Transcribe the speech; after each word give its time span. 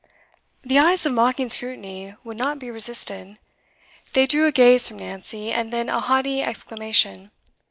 The 0.63 0.79
eyes 0.79 1.05
of 1.05 1.13
mocking 1.13 1.47
scrutiny 1.49 2.15
would 2.23 2.35
not 2.35 2.57
be 2.57 2.71
resisted. 2.71 3.37
They 4.13 4.25
drew 4.25 4.47
a 4.47 4.51
gaze 4.51 4.87
from 4.87 4.97
Nancy, 4.97 5.51
and 5.51 5.71
then 5.71 5.89
a 5.89 5.99
haughty 5.99 6.41
exclamation. 6.41 7.29